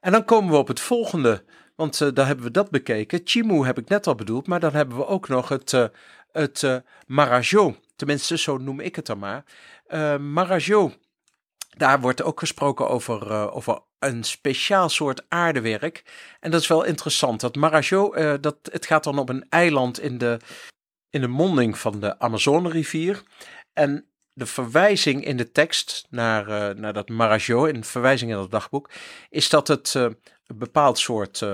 En 0.00 0.12
dan 0.12 0.24
komen 0.24 0.50
we 0.50 0.56
op 0.56 0.68
het 0.68 0.80
volgende, 0.80 1.44
want 1.76 2.14
daar 2.14 2.26
hebben 2.26 2.44
we 2.44 2.50
dat 2.50 2.70
bekeken. 2.70 3.20
Chimu 3.24 3.64
heb 3.64 3.78
ik 3.78 3.88
net 3.88 4.06
al 4.06 4.14
bedoeld, 4.14 4.46
maar 4.46 4.60
dan 4.60 4.72
hebben 4.72 4.96
we 4.96 5.06
ook 5.06 5.28
nog 5.28 5.48
het, 5.48 5.90
het 6.32 6.82
Marajo. 7.06 7.76
Tenminste, 7.96 8.38
zo 8.38 8.58
noem 8.58 8.80
ik 8.80 8.96
het 8.96 9.06
dan 9.06 9.18
maar. 9.18 9.44
Marajo, 10.18 10.92
daar 11.76 12.00
wordt 12.00 12.22
ook 12.22 12.38
gesproken 12.38 12.88
over, 12.88 13.50
over 13.52 13.80
een 13.98 14.24
speciaal 14.24 14.88
soort 14.88 15.24
aardewerk. 15.28 16.04
En 16.40 16.50
dat 16.50 16.60
is 16.60 16.66
wel 16.66 16.84
interessant. 16.84 17.40
Dat 17.40 17.56
Marajo, 17.56 18.14
uh, 18.14 18.34
dat, 18.40 18.56
het 18.62 18.86
gaat 18.86 19.04
dan 19.04 19.18
op 19.18 19.28
een 19.28 19.46
eiland 19.48 20.00
in 20.00 20.18
de, 20.18 20.40
in 21.10 21.20
de 21.20 21.28
monding 21.28 21.78
van 21.78 22.00
de 22.00 22.18
Amazonerivier. 22.18 23.22
En 23.72 24.06
de 24.32 24.46
verwijzing 24.46 25.24
in 25.24 25.36
de 25.36 25.52
tekst 25.52 26.06
naar, 26.10 26.48
uh, 26.48 26.76
naar 26.80 26.92
dat 26.92 27.08
Marajo, 27.08 27.64
in 27.64 27.84
verwijzing 27.84 28.30
in 28.30 28.38
het 28.38 28.50
dagboek, 28.50 28.90
is 29.28 29.48
dat 29.48 29.68
het 29.68 29.94
een 29.94 30.18
bepaald 30.46 30.98
soort, 30.98 31.44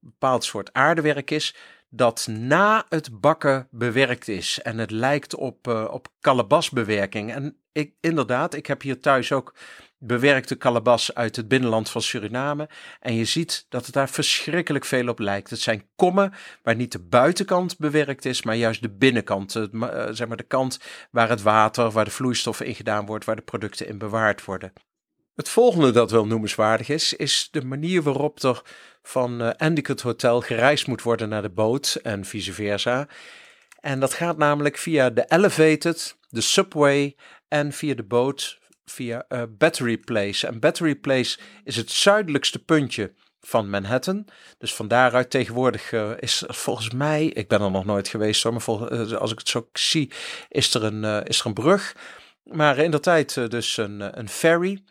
bepaald 0.00 0.44
soort 0.44 0.72
aardewerk 0.72 1.30
is 1.30 1.54
dat 1.88 2.26
na 2.30 2.86
het 2.88 3.20
bakken 3.20 3.68
bewerkt 3.70 4.28
is. 4.28 4.60
En 4.62 4.78
het 4.78 4.90
lijkt 4.90 5.34
op, 5.34 5.66
op 5.90 6.08
kalebasbewerking. 6.20 7.32
En 7.32 7.56
ik, 7.72 7.94
inderdaad, 8.00 8.54
ik 8.54 8.66
heb 8.66 8.82
hier 8.82 9.00
thuis 9.00 9.32
ook 9.32 9.54
bewerkte 9.98 10.54
kalabas 10.54 11.14
uit 11.14 11.36
het 11.36 11.48
binnenland 11.48 11.90
van 11.90 12.02
Suriname. 12.02 12.68
En 13.00 13.14
je 13.14 13.24
ziet 13.24 13.66
dat 13.68 13.84
het 13.84 13.94
daar 13.94 14.08
verschrikkelijk 14.08 14.84
veel 14.84 15.08
op 15.08 15.18
lijkt. 15.18 15.50
Het 15.50 15.60
zijn 15.60 15.88
kommen 15.96 16.32
waar 16.62 16.76
niet 16.76 16.92
de 16.92 16.98
buitenkant 16.98 17.78
bewerkt 17.78 18.24
is, 18.24 18.42
maar 18.42 18.56
juist 18.56 18.82
de 18.82 18.90
binnenkant. 18.90 19.56
Eh, 19.56 19.68
zeg 20.10 20.28
maar 20.28 20.36
de 20.36 20.42
kant 20.42 20.80
waar 21.10 21.28
het 21.28 21.42
water, 21.42 21.90
waar 21.90 22.04
de 22.04 22.10
vloeistoffen 22.10 22.66
in 22.66 22.74
gedaan 22.74 23.06
wordt, 23.06 23.24
waar 23.24 23.36
de 23.36 23.42
producten 23.42 23.86
in 23.86 23.98
bewaard 23.98 24.44
worden. 24.44 24.72
Het 25.34 25.48
volgende 25.48 25.90
dat 25.90 26.10
wel 26.10 26.26
noemenswaardig 26.26 26.88
is, 26.88 27.12
is 27.12 27.48
de 27.50 27.64
manier 27.64 28.02
waarop 28.02 28.42
er 28.42 28.62
van 29.06 29.42
uh, 29.42 29.50
Endicott 29.56 30.00
Hotel 30.00 30.40
gereisd 30.40 30.86
moet 30.86 31.02
worden 31.02 31.28
naar 31.28 31.42
de 31.42 31.50
boot 31.50 31.98
en 32.02 32.24
vice 32.24 32.52
versa. 32.52 33.08
En 33.80 34.00
dat 34.00 34.14
gaat 34.14 34.36
namelijk 34.36 34.76
via 34.76 35.10
de 35.10 35.24
elevated, 35.28 36.16
de 36.28 36.40
subway 36.40 37.16
en 37.48 37.72
via 37.72 37.94
de 37.94 38.02
boot 38.02 38.58
via 38.84 39.24
uh, 39.28 39.42
Battery 39.48 39.98
Place. 39.98 40.46
En 40.46 40.60
Battery 40.60 40.94
Place 40.94 41.38
is 41.64 41.76
het 41.76 41.90
zuidelijkste 41.90 42.64
puntje 42.64 43.12
van 43.40 43.70
Manhattan. 43.70 44.24
Dus 44.58 44.74
van 44.74 44.88
daaruit 44.88 45.30
tegenwoordig 45.30 45.92
uh, 45.92 46.10
is 46.18 46.44
volgens 46.46 46.90
mij, 46.90 47.26
ik 47.26 47.48
ben 47.48 47.60
er 47.60 47.70
nog 47.70 47.84
nooit 47.84 48.08
geweest 48.08 48.42
hoor, 48.42 48.52
maar 48.52 49.16
als 49.18 49.32
ik 49.32 49.38
het 49.38 49.48
zo 49.48 49.68
zie, 49.72 50.12
is 50.48 50.74
er 50.74 50.84
een, 50.84 51.24
is 51.24 51.40
er 51.40 51.46
een 51.46 51.54
brug. 51.54 51.96
Maar 52.42 52.78
in 52.78 52.90
de 52.90 53.00
tijd 53.00 53.50
dus 53.50 53.76
een, 53.76 54.18
een 54.18 54.28
ferry. 54.28 54.82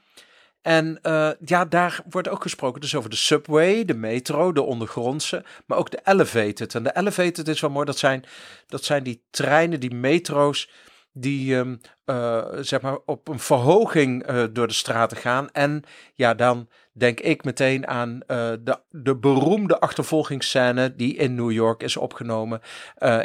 En 0.66 1.00
ja, 1.46 1.66
daar 1.66 2.00
wordt 2.10 2.30
ook 2.30 2.42
gesproken 2.42 2.82
dus 2.82 2.96
over 2.96 3.10
de 3.10 3.16
subway, 3.16 3.86
de 3.86 3.94
metro, 3.94 4.52
de 4.52 4.62
ondergrondse, 4.62 5.44
maar 5.66 5.78
ook 5.78 5.92
de 5.92 6.00
elevated. 6.04 6.76
En 6.76 6.84
de 6.84 6.96
elevated 6.96 7.48
is 7.48 7.60
wel 7.60 7.70
mooi, 7.70 7.86
dat 7.86 7.98
zijn, 7.98 8.24
dat 8.68 8.84
zijn 8.84 9.04
die 9.04 9.24
treinen, 9.30 9.80
die 9.80 9.94
metro's, 9.94 10.70
die 11.12 11.56
um, 11.56 11.82
uh, 12.06 12.46
zeg 12.60 12.82
maar 12.82 12.98
op 13.06 13.28
een 13.28 13.40
verhoging 13.40 14.30
uh, 14.30 14.44
door 14.52 14.68
de 14.68 14.74
straten 14.74 15.18
gaan. 15.18 15.52
En 15.52 15.84
ja, 16.14 16.34
dan 16.34 16.68
denk 16.98 17.20
ik 17.20 17.44
meteen 17.44 17.88
aan 17.88 18.14
uh, 18.14 18.52
de, 18.60 18.80
de 18.90 19.16
beroemde 19.16 19.80
achtervolgingsscène 19.80 20.96
die 20.96 21.16
in 21.16 21.36
New 21.36 21.52
York 21.52 21.84
is 21.84 21.98
opgenomen 21.98 22.62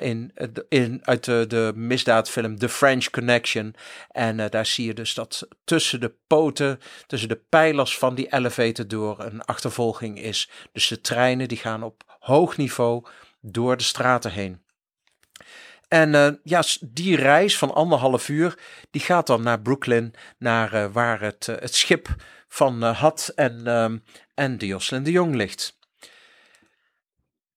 in, 0.00 0.32
in, 0.68 1.00
uit 1.04 1.24
de, 1.24 1.44
de 1.48 1.72
misdaadfilm 1.74 2.58
The 2.58 2.68
French 2.68 3.10
Connection. 3.10 3.74
En 4.10 4.50
daar 4.50 4.66
zie 4.66 4.86
je 4.86 4.94
dus 4.94 5.14
dat 5.14 5.48
tussen 5.64 6.00
de 6.00 6.12
poten, 6.26 6.80
tussen 7.06 7.28
de 7.28 7.40
pijlers 7.48 7.98
van 7.98 8.14
die 8.14 8.32
elevator 8.32 8.88
door 8.88 9.20
een 9.20 9.42
achtervolging 9.42 10.20
is. 10.20 10.50
Dus 10.72 10.88
de 10.88 11.00
treinen 11.00 11.48
die 11.48 11.58
gaan 11.58 11.82
op 11.82 12.18
hoog 12.18 12.56
niveau 12.56 13.04
door 13.40 13.76
de 13.76 13.82
straten 13.82 14.32
heen. 14.32 14.60
En 15.90 16.14
uh, 16.14 16.28
ja, 16.42 16.62
die 16.80 17.16
reis 17.16 17.58
van 17.58 17.74
anderhalf 17.74 18.28
uur, 18.28 18.58
die 18.90 19.00
gaat 19.00 19.26
dan 19.26 19.42
naar 19.42 19.60
Brooklyn, 19.60 20.14
naar 20.38 20.74
uh, 20.74 20.92
waar 20.92 21.20
het, 21.20 21.46
uh, 21.50 21.56
het 21.56 21.74
schip 21.74 22.08
van 22.48 22.82
Had 22.82 23.32
en, 23.34 23.66
um, 23.66 24.04
en 24.34 24.58
de 24.58 24.66
Jocelyn 24.66 25.02
de 25.02 25.10
Jong 25.10 25.34
ligt. 25.34 25.78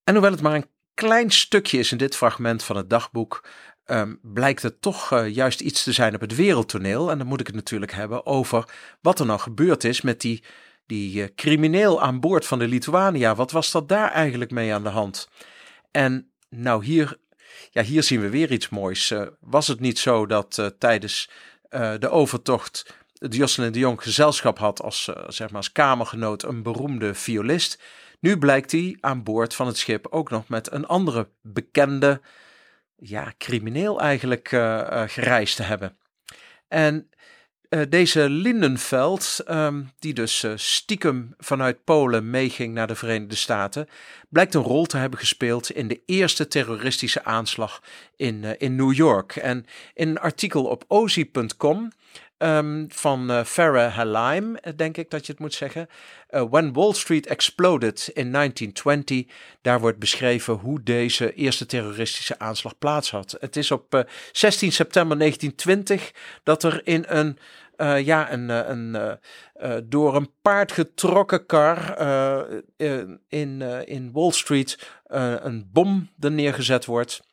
En 0.03 0.13
hoewel 0.13 0.31
het 0.31 0.41
maar 0.41 0.55
een 0.55 0.69
klein 0.93 1.31
stukje 1.31 1.77
is 1.77 1.91
in 1.91 1.97
dit 1.97 2.15
fragment 2.15 2.63
van 2.63 2.75
het 2.75 2.89
dagboek, 2.89 3.47
um, 3.85 4.19
blijkt 4.21 4.61
het 4.61 4.81
toch 4.81 5.25
juist 5.27 5.61
iets 5.61 5.83
te 5.83 5.91
zijn 5.91 6.15
op 6.15 6.21
het 6.21 6.35
wereldtoneel. 6.35 7.11
En 7.11 7.17
dan 7.17 7.27
moet 7.27 7.39
ik 7.39 7.47
het 7.47 7.55
natuurlijk 7.55 7.91
hebben 7.91 8.25
over 8.25 8.69
wat 9.01 9.19
er 9.19 9.25
nou 9.25 9.39
gebeurd 9.39 9.83
is 9.83 10.01
met 10.01 10.21
die, 10.21 10.43
die 10.85 11.33
crimineel 11.33 12.01
aan 12.01 12.19
boord 12.19 12.45
van 12.45 12.59
de 12.59 12.67
Lituania. 12.67 13.35
Wat 13.35 13.51
was 13.51 13.71
dat 13.71 13.89
daar 13.89 14.11
eigenlijk 14.11 14.51
mee 14.51 14.73
aan 14.73 14.83
de 14.83 14.89
hand? 14.89 15.29
En 15.91 16.31
nou, 16.49 16.85
hier 16.85 17.21
ja, 17.71 17.83
hier 17.83 18.03
zien 18.03 18.21
we 18.21 18.29
weer 18.29 18.51
iets 18.51 18.69
moois. 18.69 19.11
Uh, 19.11 19.27
was 19.39 19.67
het 19.67 19.79
niet 19.79 19.99
zo 19.99 20.25
dat 20.25 20.57
uh, 20.57 20.65
tijdens 20.65 21.29
uh, 21.69 21.93
de 21.99 22.09
overtocht 22.09 22.95
Jocelyn 23.13 23.71
de 23.71 23.79
Jong 23.79 24.01
gezelschap 24.01 24.59
had 24.59 24.81
als, 24.81 25.09
zeg 25.27 25.47
maar 25.47 25.57
als 25.57 25.71
kamergenoot 25.71 26.43
een 26.43 26.63
beroemde 26.63 27.13
violist? 27.13 27.81
Nu 28.19 28.37
blijkt 28.37 28.71
hij 28.71 28.97
aan 28.99 29.23
boord 29.23 29.55
van 29.55 29.67
het 29.67 29.77
schip 29.77 30.07
ook 30.09 30.29
nog 30.29 30.47
met 30.47 30.71
een 30.71 30.85
andere 30.85 31.29
bekende, 31.41 32.21
ja, 32.95 33.33
crimineel 33.37 33.99
eigenlijk 34.01 34.47
gereisd 35.07 35.55
te 35.55 35.63
hebben. 35.63 35.97
En 36.67 37.09
uh, 37.73 37.81
deze 37.89 38.29
Lindenveld, 38.29 39.39
um, 39.49 39.91
die 39.99 40.13
dus 40.13 40.43
uh, 40.43 40.51
stiekem 40.55 41.33
vanuit 41.37 41.83
Polen 41.83 42.29
meeging 42.29 42.73
naar 42.73 42.87
de 42.87 42.95
Verenigde 42.95 43.35
Staten, 43.35 43.87
blijkt 44.29 44.53
een 44.53 44.61
rol 44.61 44.85
te 44.85 44.97
hebben 44.97 45.19
gespeeld 45.19 45.69
in 45.71 45.87
de 45.87 46.01
eerste 46.05 46.47
terroristische 46.47 47.23
aanslag 47.23 47.81
in, 48.15 48.43
uh, 48.43 48.51
in 48.57 48.75
New 48.75 48.93
York. 48.93 49.35
En 49.35 49.65
in 49.93 50.09
een 50.09 50.19
artikel 50.19 50.63
op 50.65 50.83
ozi.com 50.87 51.91
um, 52.37 52.85
van 52.89 53.45
Farah 53.45 53.93
Halaim, 53.95 54.57
denk 54.75 54.97
ik 54.97 55.09
dat 55.09 55.25
je 55.25 55.31
het 55.31 55.41
moet 55.41 55.53
zeggen. 55.53 55.87
When 56.27 56.73
Wall 56.73 56.93
Street 56.93 57.27
Exploded 57.27 58.09
in 58.13 58.31
1920. 58.31 59.25
Daar 59.61 59.79
wordt 59.79 59.99
beschreven 59.99 60.53
hoe 60.53 60.83
deze 60.83 61.33
eerste 61.33 61.65
terroristische 61.65 62.39
aanslag 62.39 62.77
plaats 62.77 63.11
had. 63.11 63.37
Het 63.39 63.55
is 63.55 63.71
op 63.71 63.95
uh, 63.95 64.01
16 64.31 64.71
september 64.71 65.17
1920 65.17 66.11
dat 66.43 66.63
er 66.63 66.81
in 66.83 67.05
een 67.07 67.37
Uh, 67.77 68.05
ja, 68.05 68.31
een, 68.31 68.49
een 68.49 69.17
uh, 69.61 69.77
door 69.83 70.15
een 70.15 70.31
paard 70.41 70.71
getrokken 70.71 71.45
kar 71.45 71.99
in, 73.27 73.61
in 73.85 74.11
Wall 74.11 74.31
Street 74.31 75.01
een 75.43 75.69
bom 75.71 76.09
er 76.19 76.31
neergezet 76.31 76.85
wordt. 76.85 77.32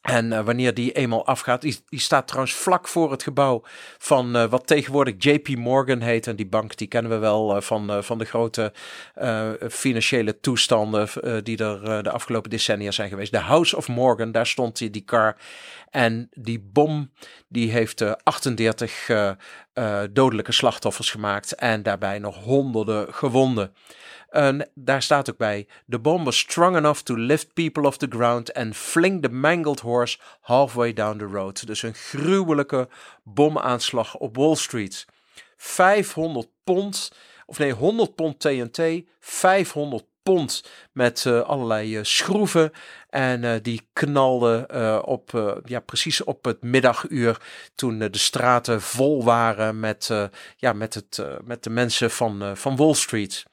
En 0.00 0.32
uh, 0.32 0.40
wanneer 0.40 0.74
die 0.74 0.92
eenmaal 0.92 1.26
afgaat, 1.26 1.60
die, 1.60 1.82
staat 1.90 2.26
trouwens 2.26 2.54
vlak 2.54 2.88
voor 2.88 3.10
het 3.10 3.22
gebouw 3.22 3.62
van 3.98 4.36
uh, 4.36 4.44
wat 4.44 4.66
tegenwoordig 4.66 5.14
JP 5.18 5.48
Morgan 5.48 6.00
heet. 6.00 6.26
En 6.26 6.36
die 6.36 6.46
bank 6.46 6.76
die 6.76 6.86
kennen 6.86 7.10
we 7.12 7.18
wel 7.18 7.56
uh, 7.56 7.62
van, 7.62 8.04
van 8.04 8.18
de 8.18 8.24
grote 8.24 8.72
financiële 9.70 10.40
toestanden 10.40 11.08
die 11.44 11.64
er 11.64 12.02
de 12.02 12.10
afgelopen 12.10 12.50
decennia 12.50 12.90
zijn 12.90 13.08
geweest. 13.08 13.32
De 13.32 13.38
House 13.38 13.76
of 13.76 13.88
Morgan, 13.88 14.32
daar 14.32 14.46
stond 14.46 14.78
die, 14.78 14.90
die 14.90 15.04
car. 15.04 15.36
En 15.90 16.28
die 16.32 16.60
bom 16.72 17.10
die 17.48 17.70
heeft 17.70 18.22
38 18.24 19.10
dodelijke 20.10 20.52
slachtoffers 20.52 21.10
gemaakt 21.10 21.54
en 21.54 21.82
daarbij 21.82 22.18
nog 22.18 22.36
honderden 22.36 23.14
gewonden. 23.14 23.72
En 24.28 24.70
daar 24.74 25.02
staat 25.02 25.30
ook 25.30 25.36
bij: 25.36 25.66
The 25.88 25.98
bomb 25.98 26.24
was 26.24 26.38
strong 26.38 26.76
enough 26.76 27.00
to 27.00 27.14
lift 27.14 27.52
people 27.52 27.86
off 27.86 27.96
the 27.96 28.06
ground 28.10 28.54
and 28.54 28.76
fling 28.76 29.22
the 29.22 29.28
mangled 29.28 29.80
horse 29.80 30.18
halfway 30.40 30.92
down 30.92 31.18
the 31.18 31.24
road. 31.24 31.66
Dus 31.66 31.82
een 31.82 31.94
gruwelijke 31.94 32.88
bomaanslag 33.22 34.16
op 34.16 34.36
Wall 34.36 34.54
Street. 34.54 35.06
500 35.56 36.48
pond, 36.64 37.12
of 37.46 37.58
nee, 37.58 37.72
100 37.72 38.14
pond 38.14 38.40
TNT, 38.40 39.02
500 39.20 40.04
pond 40.22 40.64
met 40.92 41.24
uh, 41.24 41.40
allerlei 41.40 41.98
uh, 41.98 42.04
schroeven. 42.04 42.72
En 43.10 43.42
uh, 43.42 43.54
die 43.62 43.88
knalde 43.92 44.66
op, 45.04 45.60
ja, 45.64 45.80
precies 45.80 46.24
op 46.24 46.44
het 46.44 46.62
middaguur 46.62 47.40
toen 47.74 47.98
de 47.98 48.18
straten 48.18 48.82
vol 48.82 49.24
waren 49.24 49.80
met, 49.80 50.10
ja, 50.56 50.72
met, 50.72 50.94
het, 50.94 51.22
met 51.44 51.64
de 51.64 51.70
mensen 51.70 52.10
van, 52.10 52.56
van 52.56 52.76
Wall 52.76 52.94
Street. 52.94 53.44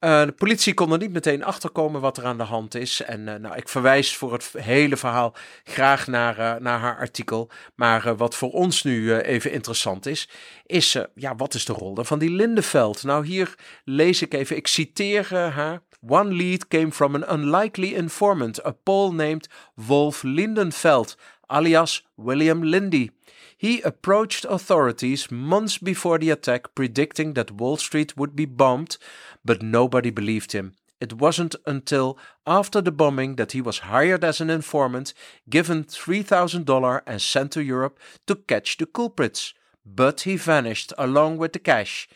Uh, 0.00 0.24
de 0.24 0.32
politie 0.32 0.74
kon 0.74 0.92
er 0.92 0.98
niet 0.98 1.12
meteen 1.12 1.44
achterkomen 1.44 2.00
wat 2.00 2.16
er 2.16 2.24
aan 2.24 2.38
de 2.38 2.44
hand 2.44 2.74
is. 2.74 3.02
En 3.02 3.20
uh, 3.20 3.34
nou, 3.34 3.56
ik 3.56 3.68
verwijs 3.68 4.16
voor 4.16 4.32
het 4.32 4.52
hele 4.58 4.96
verhaal 4.96 5.34
graag 5.64 6.06
naar, 6.06 6.38
uh, 6.38 6.54
naar 6.54 6.78
haar 6.78 6.98
artikel. 6.98 7.50
Maar 7.74 8.16
wat 8.16 8.34
voor 8.34 8.50
ons 8.50 8.82
nu 8.82 9.16
even 9.16 9.52
interessant 9.52 10.06
is, 10.06 10.28
is 10.66 10.98
ja, 11.14 11.36
wat 11.36 11.54
is 11.54 11.64
de 11.64 11.72
rol 11.72 11.94
dan 11.94 12.06
van 12.06 12.18
die 12.18 12.30
Lindeveld? 12.30 13.02
Nou, 13.02 13.26
hier 13.26 13.54
lees 13.84 14.22
ik 14.22 14.34
even, 14.34 14.56
ik 14.56 14.66
citeer 14.66 15.34
haar. 15.34 15.80
One 16.08 16.34
lead 16.34 16.68
came 16.68 16.92
from 16.92 17.14
an 17.14 17.40
unlikely 17.40 17.94
informant, 17.94 18.64
a 18.64 18.70
Pole 18.82 19.12
named 19.12 19.48
Wolf 19.74 20.22
Lindenfeld, 20.22 21.16
alias 21.46 22.06
William 22.14 22.64
Lindy. 22.64 23.10
He 23.58 23.82
approached 23.82 24.46
authorities 24.48 25.32
months 25.32 25.78
before 25.78 26.18
the 26.18 26.30
attack, 26.30 26.76
predicting 26.76 27.34
that 27.34 27.50
Wall 27.50 27.76
Street 27.76 28.16
would 28.16 28.36
be 28.36 28.44
bombed, 28.44 28.98
but 29.44 29.62
nobody 29.62 30.10
believed 30.10 30.52
him. 30.52 30.74
It 31.00 31.14
wasn't 31.14 31.56
until 31.66 32.16
after 32.46 32.80
the 32.80 32.92
bombing 32.92 33.34
that 33.34 33.52
he 33.52 33.60
was 33.60 33.80
hired 33.80 34.22
as 34.22 34.40
an 34.40 34.48
informant, 34.48 35.12
given 35.50 35.84
$3,000 35.84 37.02
and 37.04 37.20
sent 37.20 37.52
to 37.52 37.62
Europe 37.62 37.98
to 38.28 38.36
catch 38.36 38.76
the 38.76 38.86
culprits. 38.86 39.54
But 39.84 40.20
he 40.20 40.36
vanished 40.36 40.92
along 40.96 41.38
with 41.38 41.52
the 41.52 41.58
cash. 41.58 42.08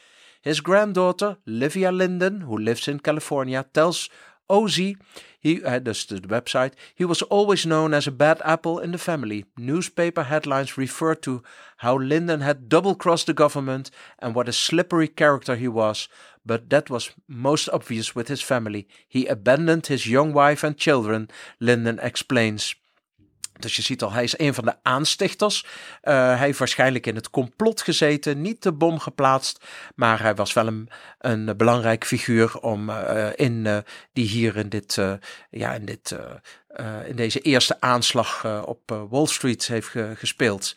His 0.42 0.60
granddaughter, 0.60 1.38
Livia 1.44 1.90
Linden, 1.90 2.42
who 2.42 2.56
lives 2.56 2.86
in 2.86 3.00
California, 3.00 3.64
tells 3.72 4.08
OZ 4.48 4.94
he, 5.42 5.60
uh, 5.64 5.80
dus 5.80 6.04
the 6.06 6.20
website, 6.20 6.74
he 6.94 7.04
was 7.04 7.20
always 7.22 7.66
known 7.66 7.92
as 7.92 8.06
a 8.06 8.12
bad 8.12 8.40
apple 8.44 8.78
in 8.78 8.92
the 8.92 8.98
family. 8.98 9.44
Newspaper 9.58 10.22
headlines 10.22 10.78
referred 10.78 11.20
to 11.22 11.42
how 11.78 11.98
Lyndon 11.98 12.42
had 12.42 12.68
double 12.68 12.94
crossed 12.94 13.26
the 13.26 13.34
government 13.34 13.90
and 14.20 14.36
what 14.36 14.48
a 14.48 14.52
slippery 14.52 15.08
character 15.08 15.56
he 15.56 15.66
was, 15.66 16.08
but 16.46 16.70
that 16.70 16.90
was 16.90 17.10
most 17.26 17.68
obvious 17.70 18.14
with 18.14 18.28
his 18.28 18.40
family. 18.40 18.86
He 19.08 19.26
abandoned 19.26 19.88
his 19.88 20.06
young 20.06 20.32
wife 20.32 20.62
and 20.62 20.76
children, 20.76 21.28
Lyndon 21.58 21.98
explains. 22.00 22.76
Dus 23.58 23.76
je 23.76 23.82
ziet 23.82 24.02
al, 24.02 24.12
hij 24.12 24.24
is 24.24 24.38
een 24.38 24.54
van 24.54 24.64
de 24.64 24.74
aanstichters. 24.82 25.64
Uh, 25.64 26.14
hij 26.14 26.36
heeft 26.36 26.58
waarschijnlijk 26.58 27.06
in 27.06 27.14
het 27.14 27.30
complot 27.30 27.82
gezeten, 27.82 28.40
niet 28.40 28.62
de 28.62 28.72
bom 28.72 28.98
geplaatst, 28.98 29.64
maar 29.94 30.20
hij 30.20 30.34
was 30.34 30.52
wel 30.52 30.66
een, 30.66 30.88
een 31.18 31.56
belangrijk 31.56 32.04
figuur 32.04 32.58
om 32.58 32.88
uh, 32.88 33.28
in 33.34 33.64
uh, 33.64 33.78
die 34.12 34.26
hier 34.26 34.56
in 34.56 34.68
dit, 34.68 34.98
ja, 35.50 35.72
in 35.72 35.84
dit, 35.84 36.16
in 37.06 37.16
deze 37.16 37.40
eerste 37.40 37.80
aanslag 37.80 38.46
op 38.66 39.06
Wall 39.10 39.26
Street 39.26 39.66
heeft 39.66 39.88
ge 39.88 40.12
gespeeld. 40.16 40.76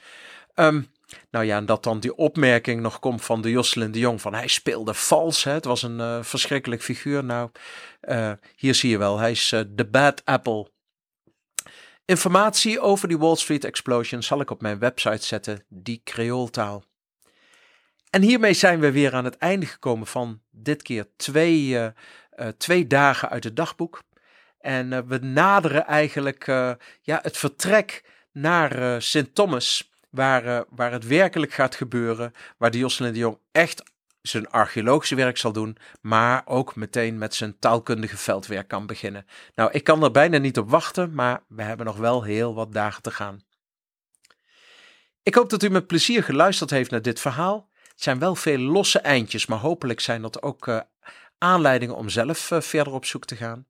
Um, 0.56 0.92
nou 1.32 1.46
ja, 1.46 1.58
en 1.58 1.66
dat 1.66 1.84
dan 1.84 2.00
die 2.00 2.16
opmerking 2.16 2.82
nog 2.82 3.00
komt 3.00 3.26
van 3.26 3.42
de 3.42 3.50
Jocelyn 3.50 3.92
de 3.92 4.00
Jong 4.00 4.22
van 4.22 4.34
hij 4.34 4.48
speelde 4.48 4.94
vals. 4.94 5.44
Hè? 5.44 5.52
Het 5.52 5.66
was 5.66 5.84
een 5.84 6.24
verschrikkelijk 6.24 6.84
figuur. 6.84 7.24
Nou, 7.24 7.50
hier 8.56 8.76
zie 8.76 8.90
je 8.90 8.98
wel, 8.98 9.18
hij 9.18 9.32
is 9.32 9.50
de 9.68 9.86
bad 9.86 10.22
apple 10.26 10.74
Informatie 12.08 12.80
over 12.80 13.08
die 13.08 13.18
Wall 13.18 13.36
Street 13.36 13.64
explosion 13.64 14.24
zal 14.24 14.42
ik 14.42 14.50
op 14.50 14.62
mijn 14.62 14.80
website 14.80 15.26
zetten, 15.26 15.64
die 15.68 16.02
Creooltaal. 16.04 16.84
En 18.10 18.22
hiermee 18.22 18.54
zijn 18.54 18.80
we 18.80 18.92
weer 18.92 19.14
aan 19.14 19.26
het 19.26 19.38
einde 19.38 19.66
gekomen 19.66 20.08
van 20.08 20.42
dit 20.52 20.82
keer 20.82 21.08
twee, 21.16 21.68
uh, 21.68 21.88
uh, 22.36 22.48
twee 22.48 22.88
dagen 22.88 23.30
uit 23.30 23.44
het 23.44 23.56
dagboek. 23.56 24.04
En 24.60 24.92
uh, 24.92 25.00
we 25.08 25.18
naderen 25.18 25.86
eigenlijk 25.86 26.46
ja, 27.02 27.20
het 27.22 27.38
vertrek 27.38 28.04
naar 28.32 29.02
Sint 29.02 29.36
Thomas, 29.36 29.92
waar, 30.10 30.66
waar 30.70 30.92
het 30.92 31.08
werkelijk 31.08 31.54
gaat 31.54 31.76
gebeuren, 31.76 32.34
waar 32.58 32.76
Jocelyn 32.76 33.14
de 33.14 33.20
Jong 33.20 33.38
echt 33.52 33.84
zijn 34.28 34.50
archeologische 34.50 35.16
werk 35.16 35.38
zal 35.38 35.52
doen, 35.52 35.78
maar 36.02 36.42
ook 36.46 36.76
meteen 36.76 37.18
met 37.18 37.34
zijn 37.36 37.60
taalkundige 37.60 38.18
veldwerk 38.18 38.68
kan 38.68 38.86
beginnen. 38.86 39.26
Nou, 39.56 39.72
ik 39.72 39.84
kan 39.84 40.04
er 40.04 40.12
bijna 40.12 40.38
niet 40.38 40.58
op 40.58 40.70
wachten, 40.70 41.14
maar 41.14 41.44
we 41.48 41.64
hebben 41.64 41.86
nog 41.86 41.98
wel 41.98 42.24
heel 42.24 42.54
wat 42.54 42.74
dagen 42.74 43.02
te 43.02 43.12
gaan. 43.12 43.44
Ik 45.24 45.36
hoop 45.36 45.50
dat 45.50 45.64
u 45.64 45.70
met 45.70 45.88
plezier 45.88 46.24
geluisterd 46.24 46.70
heeft 46.70 46.92
naar 46.92 47.02
dit 47.02 47.20
verhaal. 47.20 47.70
Het 47.82 48.04
zijn 48.04 48.20
wel 48.20 48.36
veel 48.36 48.58
losse 48.58 49.00
eindjes, 49.00 49.46
maar 49.46 49.60
hopelijk 49.60 50.00
zijn 50.00 50.22
dat 50.22 50.42
ook 50.42 50.68
uh, 50.68 50.80
aanleidingen 51.38 51.96
om 51.96 52.10
zelf 52.10 52.52
uh, 52.52 52.62
verder 52.62 52.94
op 52.94 53.06
zoek 53.06 53.26
te 53.26 53.36
gaan. 53.36 53.68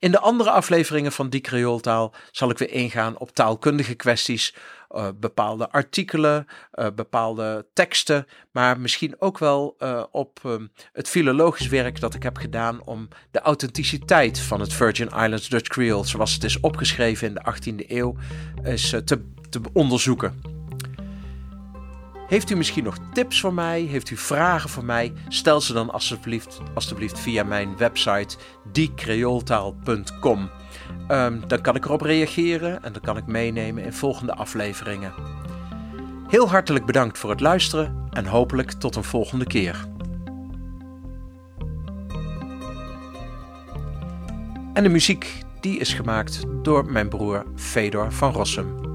In 0.00 0.10
de 0.10 0.18
andere 0.18 0.50
afleveringen 0.50 1.12
van 1.12 1.28
Die 1.28 1.40
Creooltaal 1.40 2.14
zal 2.30 2.50
ik 2.50 2.58
weer 2.58 2.70
ingaan 2.70 3.18
op 3.18 3.30
taalkundige 3.30 3.94
kwesties, 3.94 4.54
uh, 4.90 5.08
bepaalde 5.16 5.70
artikelen, 5.70 6.46
uh, 6.74 6.86
bepaalde 6.94 7.66
teksten, 7.72 8.26
maar 8.50 8.80
misschien 8.80 9.14
ook 9.18 9.38
wel 9.38 9.76
uh, 9.78 10.04
op 10.10 10.40
um, 10.46 10.72
het 10.92 11.08
filologisch 11.08 11.68
werk 11.68 12.00
dat 12.00 12.14
ik 12.14 12.22
heb 12.22 12.36
gedaan 12.36 12.82
om 12.84 13.08
de 13.30 13.40
authenticiteit 13.40 14.38
van 14.38 14.60
het 14.60 14.72
Virgin 14.72 15.06
Islands 15.06 15.48
Dutch 15.48 15.68
Creole, 15.68 16.06
zoals 16.06 16.34
het 16.34 16.44
is 16.44 16.60
opgeschreven 16.60 17.28
in 17.28 17.34
de 17.34 17.54
18e 17.54 17.88
eeuw, 17.88 18.16
te, 19.04 19.24
te 19.50 19.60
onderzoeken. 19.72 20.59
Heeft 22.30 22.50
u 22.50 22.56
misschien 22.56 22.84
nog 22.84 22.96
tips 23.12 23.40
voor 23.40 23.54
mij? 23.54 23.80
Heeft 23.80 24.10
u 24.10 24.16
vragen 24.16 24.70
voor 24.70 24.84
mij? 24.84 25.12
Stel 25.28 25.60
ze 25.60 25.72
dan 25.72 25.90
alsjeblieft, 25.90 27.20
via 27.20 27.44
mijn 27.44 27.76
website 27.76 28.36
diecreoltaal.com. 28.72 30.50
Um, 31.08 31.42
dan 31.48 31.60
kan 31.60 31.76
ik 31.76 31.84
erop 31.84 32.00
reageren 32.00 32.82
en 32.82 32.92
dan 32.92 33.02
kan 33.02 33.16
ik 33.16 33.26
meenemen 33.26 33.84
in 33.84 33.92
volgende 33.92 34.34
afleveringen. 34.34 35.12
Heel 36.28 36.48
hartelijk 36.48 36.86
bedankt 36.86 37.18
voor 37.18 37.30
het 37.30 37.40
luisteren 37.40 38.08
en 38.10 38.26
hopelijk 38.26 38.70
tot 38.70 38.96
een 38.96 39.04
volgende 39.04 39.46
keer. 39.46 39.86
En 44.72 44.82
de 44.82 44.88
muziek 44.88 45.44
die 45.60 45.78
is 45.78 45.94
gemaakt 45.94 46.42
door 46.62 46.92
mijn 46.92 47.08
broer 47.08 47.46
Fedor 47.56 48.12
van 48.12 48.32
Rossum. 48.32 48.89